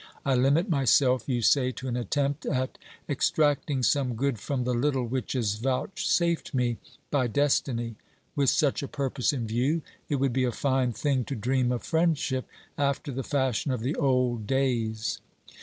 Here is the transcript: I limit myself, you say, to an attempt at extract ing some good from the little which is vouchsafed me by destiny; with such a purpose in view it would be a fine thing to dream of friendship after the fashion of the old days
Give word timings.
I 0.25 0.33
limit 0.33 0.67
myself, 0.67 1.29
you 1.29 1.43
say, 1.43 1.71
to 1.73 1.87
an 1.87 1.95
attempt 1.95 2.47
at 2.47 2.79
extract 3.07 3.69
ing 3.69 3.83
some 3.83 4.15
good 4.15 4.39
from 4.39 4.63
the 4.63 4.73
little 4.73 5.05
which 5.05 5.35
is 5.35 5.57
vouchsafed 5.57 6.55
me 6.55 6.77
by 7.11 7.27
destiny; 7.27 7.97
with 8.35 8.49
such 8.49 8.81
a 8.81 8.87
purpose 8.87 9.31
in 9.31 9.45
view 9.45 9.83
it 10.09 10.15
would 10.15 10.33
be 10.33 10.43
a 10.45 10.51
fine 10.51 10.91
thing 10.91 11.23
to 11.25 11.35
dream 11.35 11.71
of 11.71 11.83
friendship 11.83 12.47
after 12.79 13.11
the 13.11 13.21
fashion 13.21 13.69
of 13.71 13.81
the 13.81 13.93
old 13.95 14.47
days 14.47 15.21